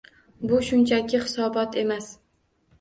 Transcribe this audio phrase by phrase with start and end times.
[0.51, 2.11] Bu shunchaki hisobot emas